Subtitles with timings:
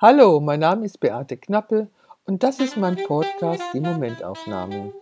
[0.00, 1.88] Hallo, mein Name ist Beate Knappe
[2.24, 4.94] und das ist mein Podcast Die Momentaufnahme.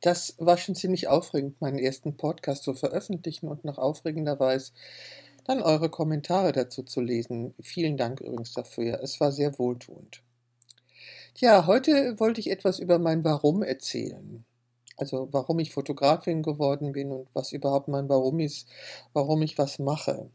[0.00, 4.72] Das war schon ziemlich aufregend, meinen ersten Podcast zu veröffentlichen und noch aufregenderweise
[5.44, 7.52] dann eure Kommentare dazu zu lesen.
[7.60, 9.00] Vielen Dank übrigens dafür.
[9.02, 10.22] Es war sehr wohltuend.
[11.36, 14.46] Ja, heute wollte ich etwas über mein Warum erzählen.
[14.96, 18.70] Also warum ich Fotografin geworden bin und was überhaupt mein Warum ist,
[19.12, 20.30] warum ich was mache.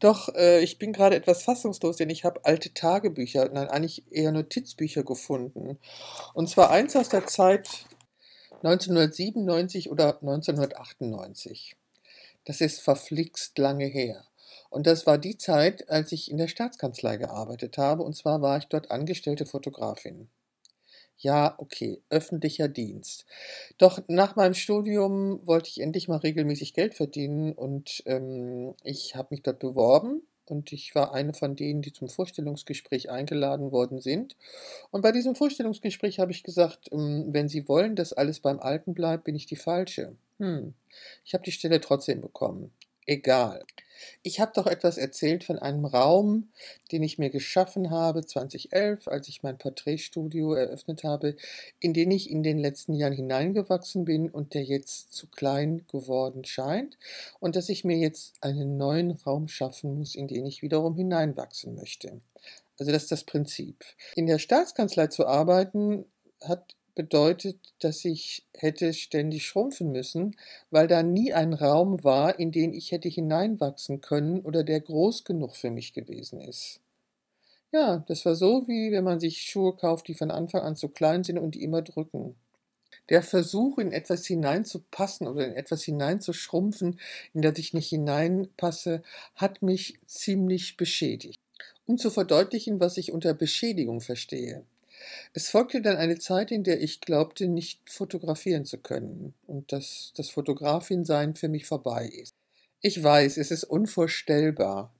[0.00, 4.32] Doch äh, ich bin gerade etwas fassungslos, denn ich habe alte Tagebücher, nein, eigentlich eher
[4.32, 5.78] Notizbücher gefunden.
[6.34, 7.68] Und zwar eins aus der Zeit
[8.62, 11.76] 1997 oder 1998.
[12.44, 14.24] Das ist verflixt lange her.
[14.70, 18.02] Und das war die Zeit, als ich in der Staatskanzlei gearbeitet habe.
[18.02, 20.28] Und zwar war ich dort angestellte Fotografin.
[21.22, 23.26] Ja, okay, öffentlicher Dienst.
[23.78, 29.28] Doch nach meinem Studium wollte ich endlich mal regelmäßig Geld verdienen und ähm, ich habe
[29.30, 34.34] mich dort beworben und ich war eine von denen, die zum Vorstellungsgespräch eingeladen worden sind.
[34.90, 38.92] Und bei diesem Vorstellungsgespräch habe ich gesagt, ähm, wenn Sie wollen, dass alles beim Alten
[38.92, 40.16] bleibt, bin ich die Falsche.
[40.40, 40.74] Hm,
[41.24, 42.72] ich habe die Stelle trotzdem bekommen.
[43.06, 43.64] Egal.
[44.22, 46.50] Ich habe doch etwas erzählt von einem Raum,
[46.90, 51.36] den ich mir geschaffen habe 2011, als ich mein Porträtstudio eröffnet habe,
[51.80, 56.44] in den ich in den letzten Jahren hineingewachsen bin und der jetzt zu klein geworden
[56.44, 56.98] scheint
[57.40, 61.74] und dass ich mir jetzt einen neuen Raum schaffen muss, in den ich wiederum hineinwachsen
[61.74, 62.20] möchte.
[62.78, 63.84] Also das ist das Prinzip.
[64.16, 66.04] In der Staatskanzlei zu arbeiten
[66.40, 70.36] hat bedeutet, dass ich hätte ständig schrumpfen müssen,
[70.70, 75.24] weil da nie ein Raum war, in den ich hätte hineinwachsen können oder der groß
[75.24, 76.80] genug für mich gewesen ist.
[77.72, 80.88] Ja, das war so, wie wenn man sich Schuhe kauft, die von Anfang an zu
[80.88, 82.36] klein sind und die immer drücken.
[83.10, 87.00] Der Versuch, in etwas hineinzupassen oder in etwas hineinzuschrumpfen,
[87.34, 89.02] in das ich nicht hineinpasse,
[89.36, 91.38] hat mich ziemlich beschädigt.
[91.86, 94.64] Um zu verdeutlichen, was ich unter Beschädigung verstehe.
[95.32, 100.12] Es folgte dann eine Zeit, in der ich glaubte, nicht fotografieren zu können und dass
[100.16, 102.34] das Fotografin-Sein für mich vorbei ist.
[102.80, 104.92] Ich weiß, es ist unvorstellbar.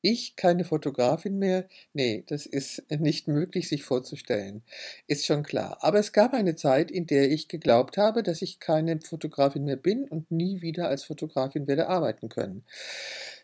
[0.00, 1.66] Ich keine Fotografin mehr?
[1.92, 4.62] Nee, das ist nicht möglich, sich vorzustellen.
[5.08, 5.78] Ist schon klar.
[5.80, 9.76] Aber es gab eine Zeit, in der ich geglaubt habe, dass ich keine Fotografin mehr
[9.76, 12.64] bin und nie wieder als Fotografin werde arbeiten können.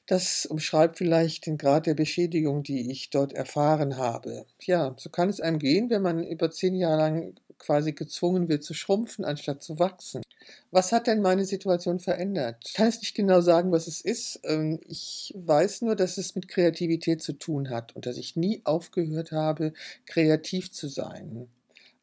[0.07, 4.45] Das umschreibt vielleicht den Grad der Beschädigung, die ich dort erfahren habe.
[4.61, 8.63] Ja, so kann es einem gehen, wenn man über zehn Jahre lang quasi gezwungen wird
[8.63, 10.23] zu schrumpfen, anstatt zu wachsen.
[10.71, 12.57] Was hat denn meine Situation verändert?
[12.67, 14.41] Ich kann es nicht genau sagen, was es ist.
[14.45, 18.61] Ähm, ich weiß nur, dass es mit Kreativität zu tun hat und dass ich nie
[18.65, 19.73] aufgehört habe,
[20.05, 21.49] kreativ zu sein.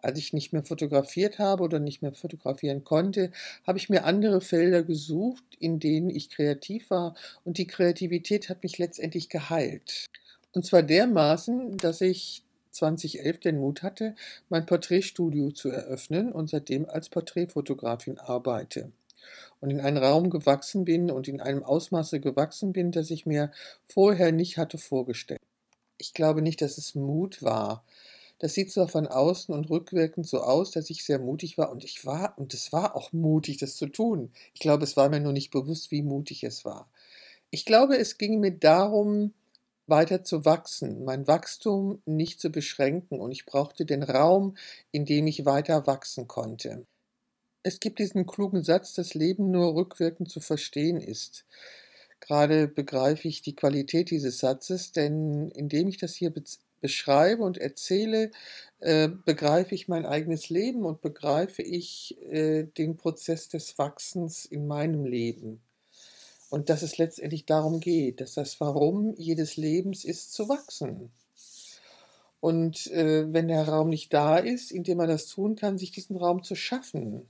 [0.01, 3.31] Als ich nicht mehr fotografiert habe oder nicht mehr fotografieren konnte,
[3.65, 8.63] habe ich mir andere Felder gesucht, in denen ich kreativ war und die Kreativität hat
[8.63, 10.07] mich letztendlich geheilt.
[10.53, 14.15] Und zwar dermaßen, dass ich 2011 den Mut hatte,
[14.49, 18.91] mein Porträtstudio zu eröffnen und seitdem als Porträtfotografin arbeite.
[19.59, 23.51] Und in einen Raum gewachsen bin und in einem Ausmaße gewachsen bin, das ich mir
[23.87, 25.39] vorher nicht hatte vorgestellt.
[25.99, 27.83] Ich glaube nicht, dass es Mut war,
[28.41, 31.83] das sieht zwar von außen und rückwirkend so aus, dass ich sehr mutig war und
[31.83, 34.31] ich war, und es war auch mutig, das zu tun.
[34.55, 36.89] Ich glaube, es war mir nur nicht bewusst, wie mutig es war.
[37.51, 39.35] Ich glaube, es ging mir darum,
[39.85, 44.55] weiter zu wachsen, mein Wachstum nicht zu beschränken und ich brauchte den Raum,
[44.91, 46.87] in dem ich weiter wachsen konnte.
[47.61, 51.45] Es gibt diesen klugen Satz, dass Leben nur rückwirkend zu verstehen ist.
[52.21, 56.31] Gerade begreife ich die Qualität dieses Satzes, denn indem ich das hier
[56.81, 58.31] beschreibe und erzähle,
[58.79, 64.67] äh, begreife ich mein eigenes Leben und begreife ich äh, den Prozess des Wachsens in
[64.67, 65.61] meinem Leben.
[66.49, 71.11] Und dass es letztendlich darum geht, dass das Warum jedes Lebens ist, zu wachsen.
[72.41, 75.91] Und äh, wenn der Raum nicht da ist, in dem man das tun kann, sich
[75.91, 77.27] diesen Raum zu schaffen.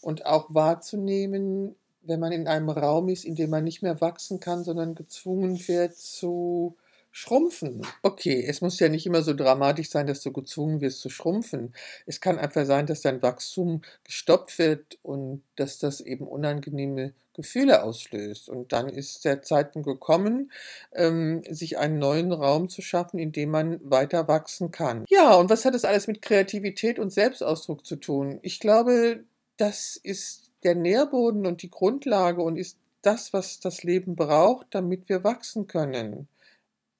[0.00, 4.40] Und auch wahrzunehmen, wenn man in einem Raum ist, in dem man nicht mehr wachsen
[4.40, 6.76] kann, sondern gezwungen wird zu
[7.16, 7.86] Schrumpfen.
[8.02, 11.72] Okay, es muss ja nicht immer so dramatisch sein, dass du gezwungen wirst zu schrumpfen.
[12.06, 17.84] Es kann einfach sein, dass dein Wachstum gestoppt wird und dass das eben unangenehme Gefühle
[17.84, 18.48] auslöst.
[18.48, 20.50] Und dann ist der Zeitpunkt gekommen,
[20.92, 25.04] ähm, sich einen neuen Raum zu schaffen, in dem man weiter wachsen kann.
[25.08, 28.40] Ja, und was hat das alles mit Kreativität und Selbstausdruck zu tun?
[28.42, 29.22] Ich glaube,
[29.56, 35.08] das ist der Nährboden und die Grundlage und ist das, was das Leben braucht, damit
[35.08, 36.26] wir wachsen können.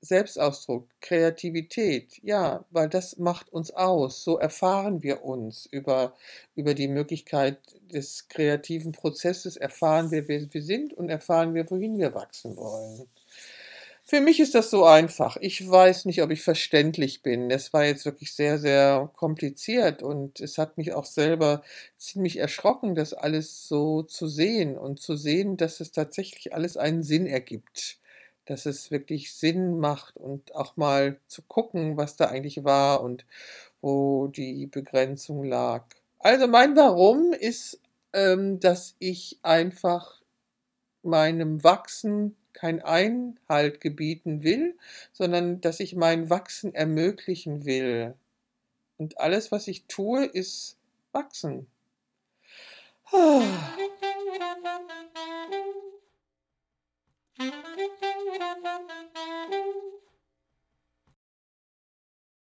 [0.05, 4.23] Selbstausdruck, Kreativität, ja, weil das macht uns aus.
[4.23, 6.15] So erfahren wir uns über,
[6.55, 7.59] über die Möglichkeit
[7.93, 13.09] des kreativen Prozesses, erfahren wir, wer wir sind und erfahren wir, wohin wir wachsen wollen.
[14.06, 15.39] Für mich ist das so einfach.
[15.41, 17.50] Ich weiß nicht, ob ich verständlich bin.
[17.50, 21.62] Es war jetzt wirklich sehr, sehr kompliziert und es hat mich auch selber
[21.97, 27.03] ziemlich erschrocken, das alles so zu sehen und zu sehen, dass es tatsächlich alles einen
[27.03, 27.99] Sinn ergibt,
[28.46, 33.25] dass es wirklich Sinn macht und auch mal zu gucken, was da eigentlich war und
[33.81, 35.85] wo die Begrenzung lag.
[36.19, 37.81] Also mein Warum ist,
[38.12, 40.23] ähm, dass ich einfach
[41.02, 44.76] meinem Wachsen kein Einhalt gebieten will,
[45.12, 48.14] sondern dass ich mein Wachsen ermöglichen will.
[48.97, 50.76] Und alles, was ich tue, ist
[51.12, 51.67] wachsen.
[53.12, 53.43] Ah.
[57.39, 57.55] Thank
[59.53, 60.04] you.